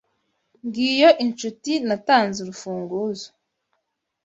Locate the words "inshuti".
1.23-1.71